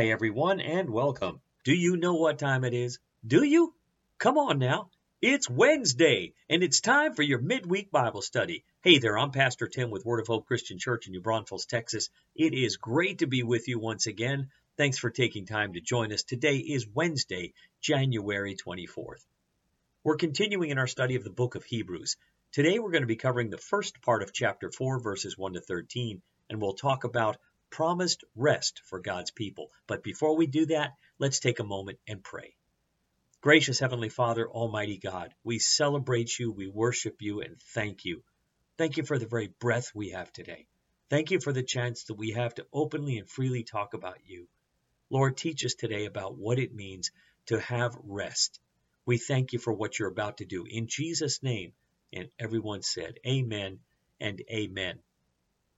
[0.00, 1.42] Hi, everyone, and welcome.
[1.62, 2.98] Do you know what time it is?
[3.26, 3.74] Do you?
[4.16, 4.88] Come on now.
[5.20, 8.64] It's Wednesday, and it's time for your midweek Bible study.
[8.80, 12.08] Hey there, I'm Pastor Tim with Word of Hope Christian Church in New Braunfels, Texas.
[12.34, 14.48] It is great to be with you once again.
[14.78, 16.22] Thanks for taking time to join us.
[16.22, 19.26] Today is Wednesday, January 24th.
[20.02, 22.16] We're continuing in our study of the book of Hebrews.
[22.52, 25.60] Today we're going to be covering the first part of chapter 4, verses 1 to
[25.60, 27.36] 13, and we'll talk about
[27.70, 29.70] promised rest for God's people.
[29.86, 32.56] But before we do that, let's take a moment and pray.
[33.40, 38.22] Gracious Heavenly Father, Almighty God, we celebrate you, we worship you, and thank you.
[38.76, 40.66] Thank you for the very breath we have today.
[41.08, 44.48] Thank you for the chance that we have to openly and freely talk about you.
[45.10, 47.10] Lord, teach us today about what it means
[47.46, 48.60] to have rest.
[49.06, 50.66] We thank you for what you're about to do.
[50.68, 51.72] In Jesus' name,
[52.12, 53.80] and everyone said, Amen
[54.20, 55.00] and Amen.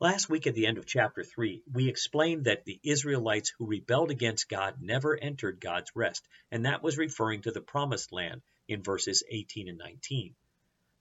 [0.03, 4.11] Last week at the end of chapter 3, we explained that the Israelites who rebelled
[4.11, 8.83] against God never entered God's rest, and that was referring to the promised land in
[8.83, 10.35] verses 18 and 19.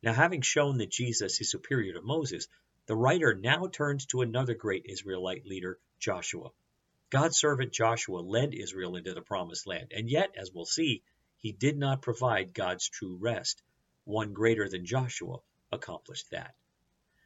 [0.03, 2.47] Now, having shown that Jesus is superior to Moses,
[2.85, 6.51] the writer now turns to another great Israelite leader, Joshua.
[7.09, 11.01] God's servant Joshua led Israel into the promised land, and yet, as we'll see,
[11.39, 13.63] he did not provide God's true rest.
[14.03, 15.39] One greater than Joshua
[15.71, 16.53] accomplished that.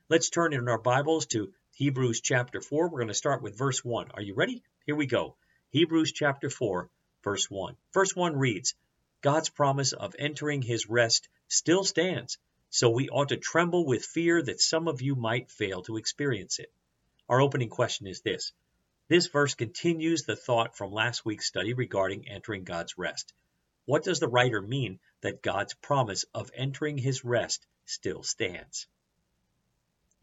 [0.07, 2.87] Let's turn in our Bibles to Hebrews chapter 4.
[2.87, 4.11] We're going to start with verse 1.
[4.13, 4.63] Are you ready?
[4.85, 5.35] Here we go.
[5.71, 6.89] Hebrews chapter 4,
[7.21, 7.75] verse 1.
[7.93, 8.75] Verse 1 reads
[9.19, 12.37] God's promise of entering his rest still stands,
[12.69, 16.59] so we ought to tremble with fear that some of you might fail to experience
[16.59, 16.71] it.
[17.27, 18.53] Our opening question is this
[19.09, 23.33] This verse continues the thought from last week's study regarding entering God's rest.
[23.83, 28.87] What does the writer mean that God's promise of entering his rest still stands?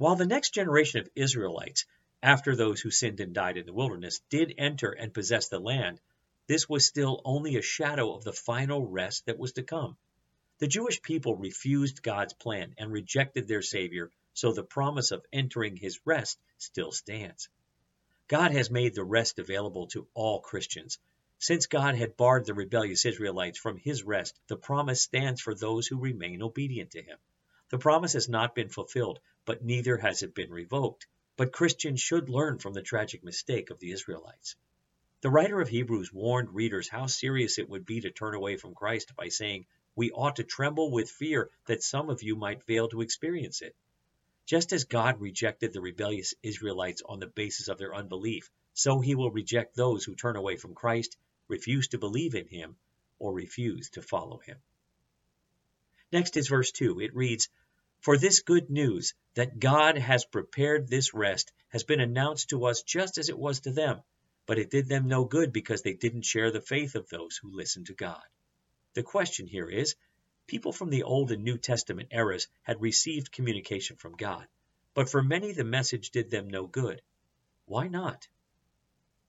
[0.02, 1.86] While the next generation of Israelites,
[2.24, 6.00] after those who sinned and died in the wilderness, did enter and possess the land,
[6.48, 9.96] this was still only a shadow of the final rest that was to come.
[10.58, 15.76] The Jewish people refused God's plan and rejected their Savior, so the promise of entering
[15.76, 17.48] his rest still stands.
[18.26, 20.98] God has made the rest available to all Christians.
[21.38, 25.86] Since God had barred the rebellious Israelites from his rest, the promise stands for those
[25.86, 27.18] who remain obedient to him.
[27.72, 31.06] The promise has not been fulfilled, but neither has it been revoked.
[31.38, 34.56] But Christians should learn from the tragic mistake of the Israelites.
[35.22, 38.74] The writer of Hebrews warned readers how serious it would be to turn away from
[38.74, 39.64] Christ by saying,
[39.96, 43.74] We ought to tremble with fear that some of you might fail to experience it.
[44.44, 49.14] Just as God rejected the rebellious Israelites on the basis of their unbelief, so he
[49.14, 51.16] will reject those who turn away from Christ,
[51.48, 52.76] refuse to believe in him,
[53.18, 54.58] or refuse to follow him.
[56.12, 57.00] Next is verse 2.
[57.00, 57.48] It reads,
[58.02, 62.82] for this good news that God has prepared this rest has been announced to us
[62.82, 64.02] just as it was to them,
[64.44, 67.56] but it did them no good because they didn't share the faith of those who
[67.56, 68.20] listened to God.
[68.94, 69.94] The question here is
[70.48, 74.48] people from the Old and New Testament eras had received communication from God,
[74.94, 77.00] but for many the message did them no good.
[77.66, 78.26] Why not?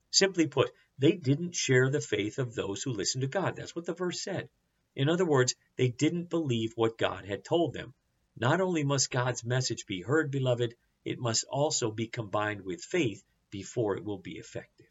[0.09, 3.55] Simply put, they didn't share the faith of those who listened to God.
[3.55, 4.49] That's what the verse said.
[4.95, 7.93] In other words, they didn't believe what God had told them
[8.35, 13.23] not only must God's message be heard, beloved, it must also be combined with faith
[13.49, 14.89] before it will be effective.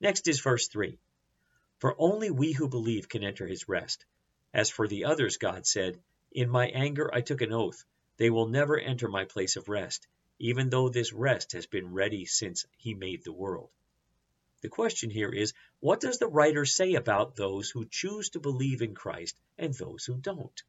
[0.00, 0.98] Next is verse 3.
[1.78, 4.06] For only we who believe can enter his rest.
[4.54, 6.02] As for the others, God said,
[6.32, 7.84] In my anger I took an oath.
[8.16, 10.06] They will never enter my place of rest,
[10.38, 13.70] even though this rest has been ready since he made the world.
[14.62, 18.82] The question here is what does the writer say about those who choose to believe
[18.82, 20.62] in Christ and those who don't?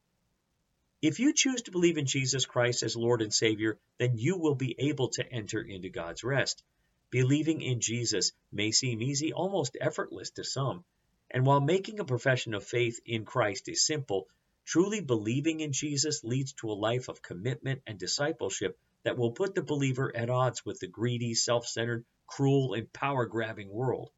[1.01, 4.53] If you choose to believe in Jesus Christ as Lord and Savior, then you will
[4.53, 6.63] be able to enter into God's rest.
[7.09, 10.85] Believing in Jesus may seem easy, almost effortless to some.
[11.31, 14.27] And while making a profession of faith in Christ is simple,
[14.63, 19.55] truly believing in Jesus leads to a life of commitment and discipleship that will put
[19.55, 24.11] the believer at odds with the greedy, self centered, cruel, and power grabbing world.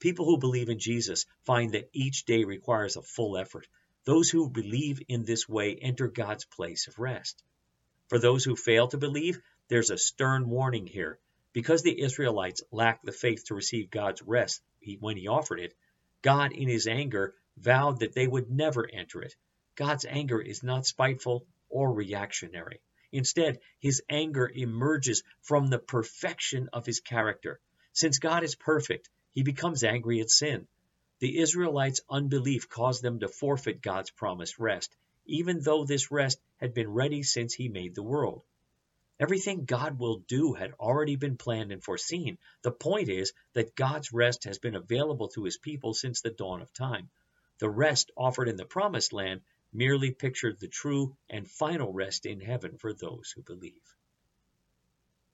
[0.00, 3.68] People who believe in Jesus find that each day requires a full effort,
[4.04, 7.42] those who believe in this way enter God's place of rest.
[8.08, 11.18] For those who fail to believe, there's a stern warning here.
[11.52, 14.62] Because the Israelites lacked the faith to receive God's rest
[15.00, 15.74] when He offered it,
[16.22, 19.34] God, in His anger, vowed that they would never enter it.
[19.74, 22.80] God's anger is not spiteful or reactionary.
[23.12, 27.60] Instead, His anger emerges from the perfection of His character.
[27.92, 30.66] Since God is perfect, He becomes angry at sin.
[31.20, 34.94] The Israelites' unbelief caused them to forfeit God's promised rest,
[35.26, 38.44] even though this rest had been ready since He made the world.
[39.20, 42.38] Everything God will do had already been planned and foreseen.
[42.62, 46.62] The point is that God's rest has been available to his people since the dawn
[46.62, 47.10] of time.
[47.58, 49.40] The rest offered in the promised land
[49.72, 53.82] merely pictured the true and final rest in heaven for those who believe.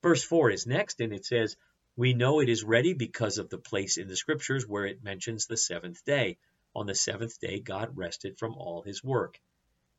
[0.03, 1.57] Verse 4 is next, and it says,
[1.97, 5.47] We know it is ready because of the place in the scriptures where it mentions
[5.47, 6.39] the seventh day.
[6.75, 9.41] On the seventh day, God rested from all his work.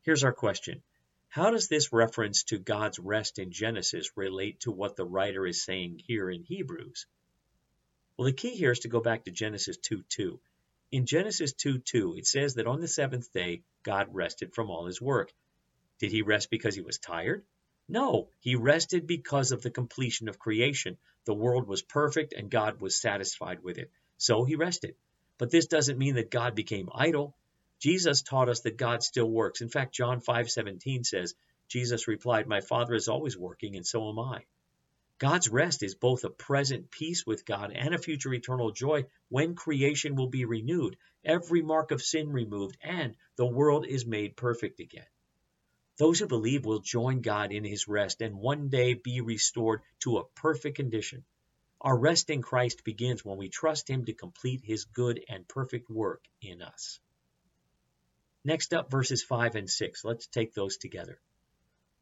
[0.02, 0.84] Here's our question
[1.30, 5.64] How does this reference to God's rest in Genesis relate to what the writer is
[5.64, 7.06] saying here in Hebrews?
[8.18, 10.42] Well, the key here is to go back to Genesis 2 2.
[10.92, 14.86] In Genesis 2 2, it says that on the seventh day, God rested from all
[14.86, 15.34] his work.
[16.00, 17.46] Did he rest because he was tired?
[17.88, 20.98] No, he rested because of the completion of creation.
[21.26, 23.92] The world was perfect and God was satisfied with it.
[24.18, 24.96] So he rested.
[25.38, 27.36] But this doesn't mean that God became idle.
[27.80, 29.62] Jesus taught us that God still works.
[29.62, 31.36] In fact, John 5:17 says,
[31.68, 34.46] Jesus replied, "My Father is always working and so am I."
[35.18, 39.56] God's rest is both a present peace with God and a future eternal joy when
[39.56, 44.80] creation will be renewed, every mark of sin removed, and the world is made perfect
[44.80, 45.08] again.
[45.98, 50.18] Those who believe will join God in his rest and one day be restored to
[50.18, 51.24] a perfect condition.
[51.86, 55.88] Our rest in Christ begins when we trust Him to complete His good and perfect
[55.88, 57.00] work in us.
[58.44, 60.04] Next up, verses 5 and 6.
[60.04, 61.20] Let's take those together.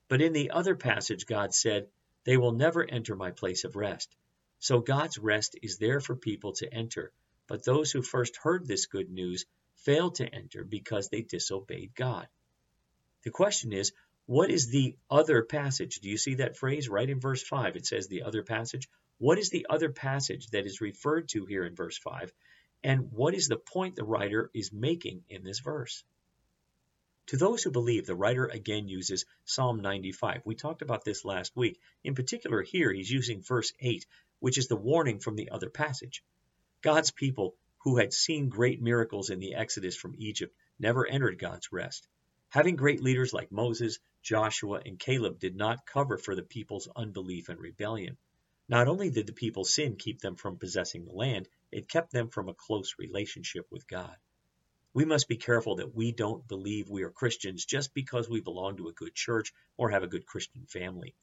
[0.07, 1.89] But in the other passage, God said,
[2.24, 4.16] They will never enter my place of rest.
[4.60, 7.12] So God's rest is there for people to enter.
[7.48, 12.30] But those who first heard this good news failed to enter because they disobeyed God.
[13.24, 13.94] The question is,
[14.25, 16.00] what is the other passage?
[16.00, 17.75] Do you see that phrase right in verse 5?
[17.75, 18.90] It says the other passage.
[19.18, 22.34] What is the other passage that is referred to here in verse 5?
[22.84, 26.04] And what is the point the writer is making in this verse?
[27.28, 30.42] To those who believe, the writer again uses Psalm 95.
[30.44, 31.80] We talked about this last week.
[32.04, 34.06] In particular, here he's using verse 8,
[34.40, 36.22] which is the warning from the other passage.
[36.81, 41.72] God's people, who had seen great miracles in the exodus from Egypt, never entered God's
[41.72, 42.10] rest.
[42.54, 47.50] Having great leaders like Moses, Joshua, and Caleb did not cover for the people's unbelief
[47.50, 48.16] and rebellion.
[48.70, 52.30] Not only did the people's sin keep them from possessing the land, it kept them
[52.30, 54.16] from a close relationship with God.
[54.94, 58.78] We must be careful that we don't believe we are Christians just because we belong
[58.78, 61.16] to a good church or have a good Christian family.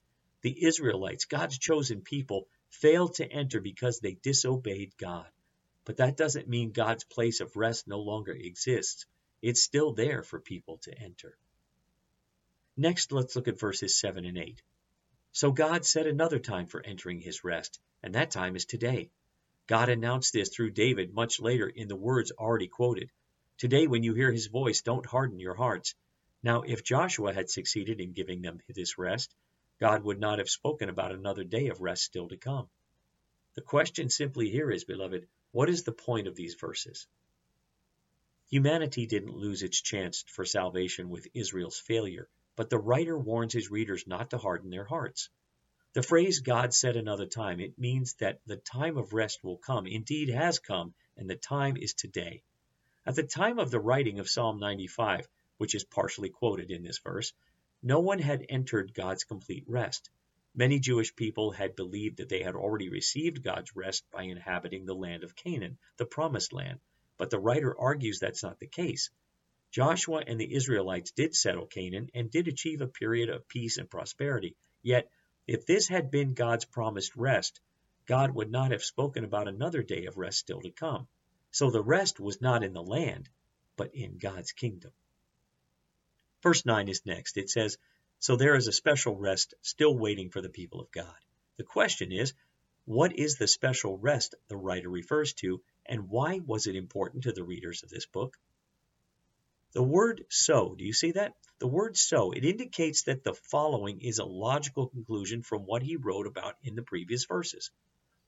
[0.43, 5.31] The Israelites, God's chosen people, failed to enter because they disobeyed God.
[5.85, 9.07] But that doesn't mean God's place of rest no longer exists.
[9.43, 11.37] It's still there for people to enter.
[12.77, 14.63] Next, let's look at verses 7 and 8.
[15.33, 19.11] So God set another time for entering his rest, and that time is today.
[19.67, 23.11] God announced this through David much later in the words already quoted.
[23.57, 25.95] Today, when you hear his voice, don't harden your hearts.
[26.43, 29.35] Now, if Joshua had succeeded in giving them this rest,
[29.79, 32.69] God would not have spoken about another day of rest still to come.
[33.55, 37.07] The question simply here is, beloved, what is the point of these verses?
[38.51, 42.29] Humanity didn't lose its chance for salvation with Israel's failure.
[42.57, 45.31] But the writer warns his readers not to harden their hearts.
[45.93, 49.87] The phrase God said another time, it means that the time of rest will come,
[49.87, 52.43] indeed has come, and the time is today.
[53.07, 55.29] At the time of the writing of Psalm 95,
[55.59, 57.33] which is partially quoted in this verse,
[57.85, 60.11] no one had entered God's complete rest.
[60.57, 64.95] Many Jewish people had believed that they had already received God's rest by inhabiting the
[64.97, 66.81] land of Canaan, the promised land,
[67.21, 69.11] but the writer argues that's not the case.
[69.71, 73.91] Joshua and the Israelites did settle Canaan and did achieve a period of peace and
[73.91, 74.57] prosperity.
[74.81, 75.11] Yet,
[75.47, 77.61] if this had been God's promised rest,
[78.07, 81.09] God would not have spoken about another day of rest still to come.
[81.51, 83.29] So the rest was not in the land,
[83.77, 84.93] but in God's kingdom.
[86.43, 87.37] Verse 9 is next.
[87.37, 87.77] It says,
[88.19, 91.21] So there is a special rest still waiting for the people of God.
[91.59, 92.33] The question is,
[92.87, 97.33] what is the special rest the writer refers to, and why was it important to
[97.33, 98.39] the readers of this book?
[99.73, 101.35] The word so, do you see that?
[101.59, 105.97] The word so, it indicates that the following is a logical conclusion from what he
[105.97, 107.73] wrote about in the previous verses.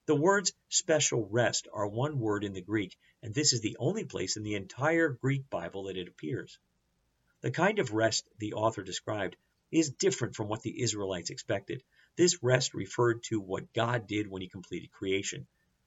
[0.07, 4.05] The words special rest are one word in the Greek, and this is the only
[4.05, 6.59] place in the entire Greek Bible that it appears.
[7.43, 9.37] The kind of rest the author described
[9.71, 11.85] is different from what the Israelites expected.
[12.17, 15.47] This rest referred to what God did when he completed creation.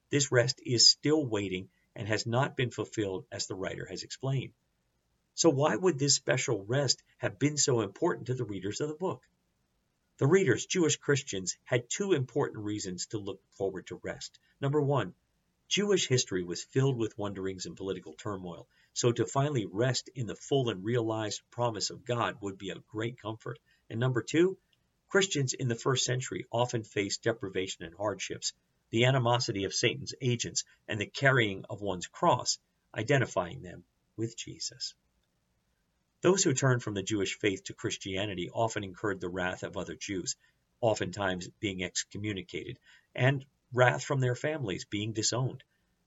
[0.10, 4.54] This rest is still waiting and has not been fulfilled as the writer has explained.
[5.34, 8.96] So why would this special rest have been so important to the readers of the
[8.96, 9.22] book?
[10.18, 14.40] The readers, Jewish Christians, had two important reasons to look forward to rest.
[14.62, 15.14] Number one,
[15.68, 20.36] Jewish history was filled with wanderings and political turmoil, so to finally rest in the
[20.36, 23.60] full and realized promise of God would be a great comfort.
[23.90, 24.58] And number two,
[25.10, 28.54] Christians in the first century often faced deprivation and hardships,
[28.90, 32.60] the animosity of Satan's agents, and the carrying of one's cross,
[32.94, 33.84] identifying them
[34.16, 34.94] with Jesus.
[36.22, 39.96] Those who turned from the Jewish faith to Christianity often incurred the wrath of other
[39.96, 40.36] Jews,
[40.82, 42.80] oftentimes being excommunicated,
[43.14, 45.64] and wrath from their families, being disowned.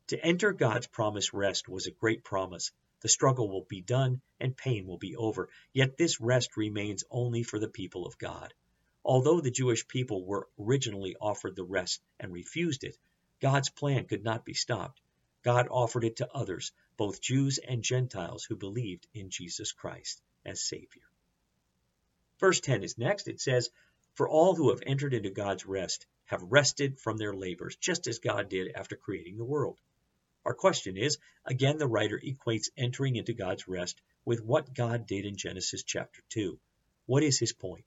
[0.09, 2.73] To enter God's promised rest was a great promise.
[3.01, 7.43] The struggle will be done and pain will be over, yet this rest remains only
[7.43, 8.55] for the people of God.
[9.11, 12.99] Although the Jewish people were originally offered the rest and refused it,
[13.41, 15.01] God's plan could not be stopped.
[15.43, 20.61] God offered it to others, both Jews and Gentiles who believed in Jesus Christ as
[20.61, 21.09] Savior.
[22.39, 23.29] Verse 10 is next.
[23.29, 23.71] It says,
[24.13, 28.19] For all who have entered into God's rest have rested from their labors, just as
[28.19, 29.81] God did after creating the world.
[30.45, 35.25] Our question is again, the writer equates entering into God's rest with what God did
[35.25, 36.61] in Genesis chapter 2.
[37.07, 37.87] What is his point?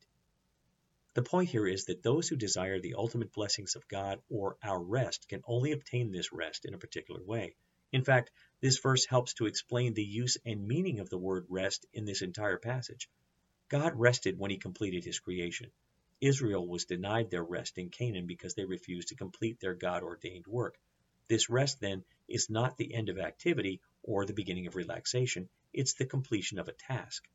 [1.14, 4.82] The point here is that those who desire the ultimate blessings of God or our
[4.82, 7.56] rest can only obtain this rest in a particular way.
[7.92, 11.86] In fact, this verse helps to explain the use and meaning of the word rest
[11.92, 13.10] in this entire passage.
[13.68, 15.72] God rested when he completed his creation.
[16.22, 20.48] Israel was denied their rest in Canaan because they refused to complete their God ordained
[20.48, 20.80] work.
[21.28, 25.96] This rest, then, is not the end of activity or the beginning of relaxation, it's
[25.96, 27.28] the completion of a task.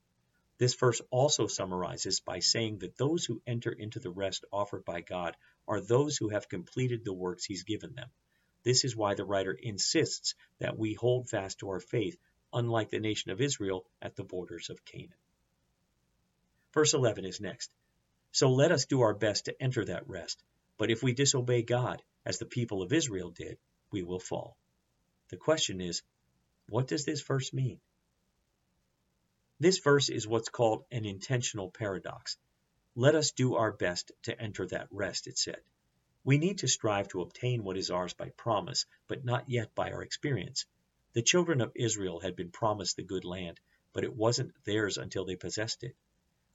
[0.58, 5.02] This verse also summarizes by saying that those who enter into the rest offered by
[5.02, 5.36] God
[5.68, 8.10] are those who have completed the works he's given them.
[8.62, 12.18] This is why the writer insists that we hold fast to our faith,
[12.52, 15.18] unlike the nation of Israel at the borders of Canaan.
[16.72, 17.70] Verse 11 is next.
[18.32, 20.42] So let us do our best to enter that rest,
[20.78, 23.58] but if we disobey God, as the people of Israel did,
[23.92, 24.56] we will fall.
[25.28, 26.02] The question is,
[26.68, 27.80] what does this verse mean?
[29.58, 32.36] This verse is what's called an intentional paradox.
[32.94, 35.62] Let us do our best to enter that rest, it said.
[36.24, 39.92] We need to strive to obtain what is ours by promise, but not yet by
[39.92, 40.66] our experience.
[41.14, 43.58] The children of Israel had been promised the good land,
[43.94, 45.96] but it wasn't theirs until they possessed it.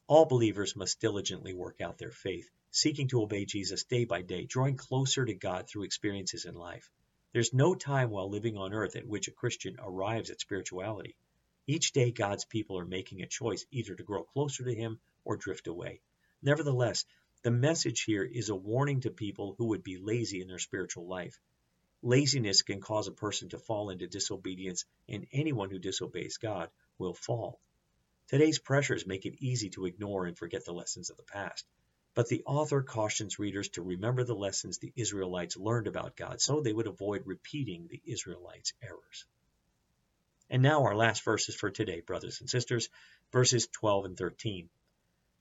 [0.06, 4.46] All believers must diligently work out their faith, seeking to obey Jesus day by day,
[4.46, 6.92] drawing closer to God through experiences in life.
[7.34, 11.16] There's no time while living on earth at which a Christian arrives at spirituality.
[11.72, 15.38] Each day God's people are making a choice either to grow closer to Him or
[15.38, 16.02] drift away.
[16.42, 17.06] Nevertheless,
[17.44, 21.08] the message here is a warning to people who would be lazy in their spiritual
[21.08, 21.40] life.
[22.02, 27.14] Laziness can cause a person to fall into disobedience, and anyone who disobeys God will
[27.14, 27.62] fall.
[28.28, 31.66] Today's pressures make it easy to ignore and forget the lessons of the past.
[32.16, 36.60] But the author cautions readers to remember the lessons the Israelites learned about God so
[36.60, 39.26] they would avoid repeating the Israelites' errors.
[40.52, 42.90] And now our last verses for today, brothers and sisters,
[43.32, 44.70] verses 12 and 13.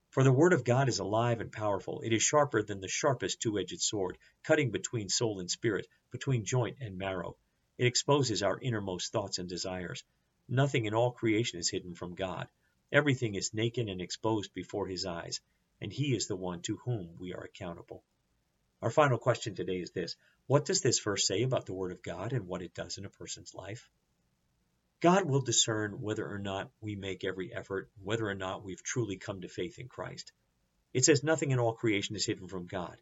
[0.09, 1.99] For the word of God is alive and powerful.
[1.99, 6.45] It is sharper than the sharpest two edged sword, cutting between soul and spirit, between
[6.45, 7.35] joint and marrow.
[7.77, 10.01] It exposes our innermost thoughts and desires.
[10.47, 12.47] Nothing in all creation is hidden from God.
[12.89, 15.41] Everything is naked and exposed before his eyes,
[15.81, 18.01] and he is the one to whom we are accountable.
[18.81, 20.15] Our final question today is this
[20.47, 23.03] What does this verse say about the Word of God and what it does in
[23.03, 23.89] a person's life?
[25.01, 29.17] God will discern whether or not we make every effort, whether or not we've truly
[29.17, 30.31] come to faith in Christ.
[30.93, 33.01] It says nothing in all creation is hidden from God.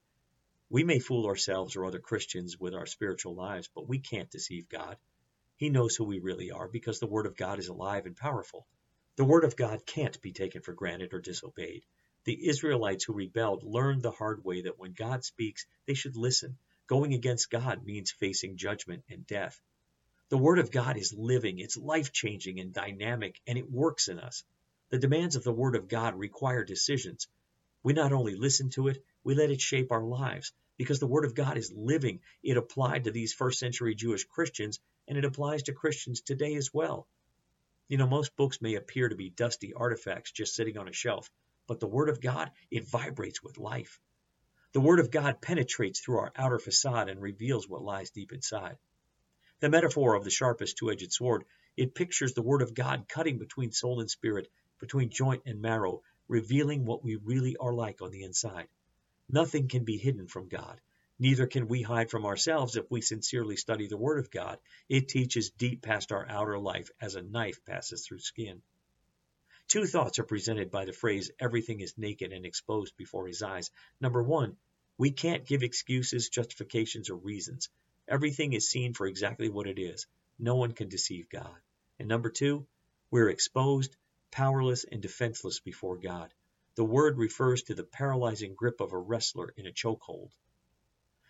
[0.69, 4.69] We may fool ourselves or other Christians with our spiritual lives, but we can't deceive
[4.69, 4.95] God.
[5.57, 8.65] He knows who we really are because the Word of God is alive and powerful.
[9.17, 11.83] The Word of God can't be taken for granted or disobeyed.
[12.23, 16.59] The Israelites who rebelled learned the hard way that when God speaks, they should listen.
[16.87, 19.59] Going against God means facing judgment and death.
[20.29, 24.19] The Word of God is living, it's life changing and dynamic, and it works in
[24.19, 24.43] us.
[24.89, 27.27] The demands of the Word of God require decisions.
[27.81, 31.25] We not only listen to it, we let it shape our lives because the Word
[31.25, 32.19] of God is living.
[32.43, 36.71] It applied to these first century Jewish Christians, and it applies to Christians today as
[36.71, 37.07] well.
[37.87, 41.31] You know, most books may appear to be dusty artifacts just sitting on a shelf,
[41.65, 43.99] but the Word of God, it vibrates with life.
[44.73, 48.77] The Word of God penetrates through our outer facade and reveals what lies deep inside.
[49.61, 51.43] The metaphor of the sharpest two edged sword,
[51.75, 54.47] it pictures the Word of God cutting between soul and spirit,
[54.79, 58.69] between joint and marrow, revealing what we really are like on the inside.
[59.27, 60.79] Nothing can be hidden from God.
[61.19, 64.59] Neither can we hide from ourselves if we sincerely study the Word of God.
[64.87, 68.61] It teaches deep past our outer life as a knife passes through skin.
[69.67, 73.71] Two thoughts are presented by the phrase, everything is naked and exposed before his eyes.
[73.99, 74.55] Number one,
[74.97, 77.69] we can't give excuses, justifications, or reasons.
[78.09, 80.07] Everything is seen for exactly what it is.
[80.39, 81.55] No one can deceive God.
[81.99, 82.65] And number two,
[83.11, 83.95] we're exposed,
[84.31, 86.33] powerless, and defenseless before God.
[86.73, 90.31] The word refers to the paralyzing grip of a wrestler in a chokehold.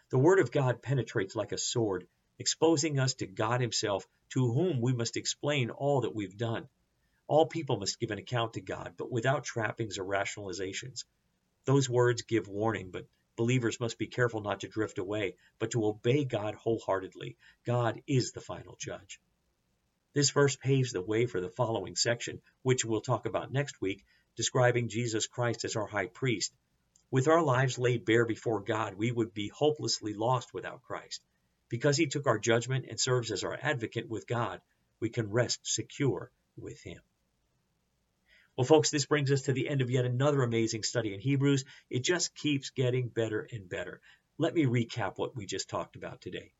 [0.09, 2.07] The word of God penetrates like a sword,
[2.37, 6.69] exposing us to God himself, to whom we must explain all that we've done.
[7.27, 11.03] All people must give an account to God, but without trappings or rationalizations.
[11.65, 13.05] Those words give warning, but
[13.39, 17.37] believers must be careful not to drift away, but to obey God wholeheartedly.
[17.65, 19.21] God is the final judge.
[20.13, 24.03] This verse paves the way for the following section, which we'll talk about next week,
[24.35, 26.53] describing Jesus Christ as our high priest.
[27.11, 31.21] With our lives laid bare before God, we would be hopelessly lost without Christ.
[31.69, 34.59] Because he took our judgment and serves as our advocate with God,
[34.99, 36.99] we can rest secure with him.
[38.59, 41.63] Well, folks, this brings us to the end of yet another amazing study in Hebrews.
[41.89, 44.01] It just keeps getting better and better.
[44.37, 46.51] Let me recap what we just talked about today.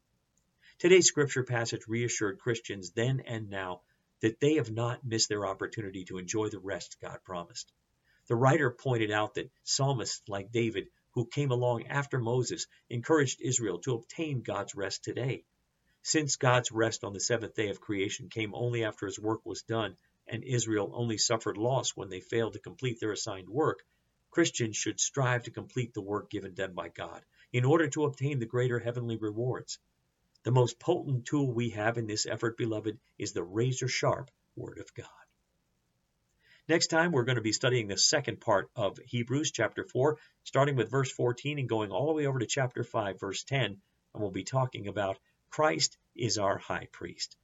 [0.78, 3.82] Today's scripture passage reassured Christians then and now
[4.22, 7.74] that they have not missed their opportunity to enjoy the rest God promised.
[8.30, 13.78] The writer pointed out that psalmists like David, who came along after Moses, encouraged Israel
[13.80, 15.44] to obtain God's rest today.
[16.02, 19.64] Since God's rest on the seventh day of creation came only after his work was
[19.64, 19.98] done,
[20.30, 23.84] and Israel only suffered loss when they failed to complete their assigned work,
[24.32, 28.40] Christians should strive to complete the work given them by God in order to obtain
[28.40, 29.80] the greater heavenly rewards.
[30.44, 34.78] The most potent tool we have in this effort, beloved, is the razor sharp Word
[34.78, 35.08] of God.
[36.68, 40.76] Next time, we're going to be studying the second part of Hebrews chapter 4, starting
[40.76, 43.80] with verse 14 and going all the way over to chapter 5, verse 10, and
[44.14, 45.18] we'll be talking about
[45.50, 47.36] Christ is our high priest.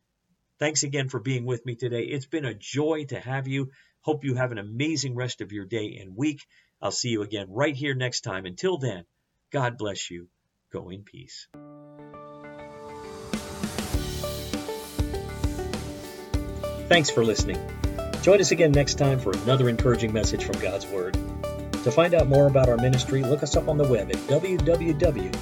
[0.60, 2.04] Thanks again for being with me today.
[2.04, 3.72] It's been a joy to have you.
[4.02, 6.46] Hope you have an amazing rest of your day and week.
[6.82, 8.46] I'll see you again right here next time.
[8.46, 9.04] Until then,
[9.52, 10.30] God bless you.
[10.72, 11.48] Go in peace.
[16.88, 17.58] Thanks for listening.
[18.22, 21.18] Join us again next time for another encouraging message from God's Word.
[21.84, 25.36] To find out more about our ministry, look us up on the web at www.whccnb.org.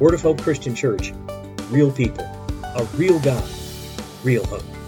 [0.00, 1.12] Word of Hope Christian Church.
[1.68, 2.24] Real people,
[2.74, 3.46] a real God,
[4.24, 4.79] real hope.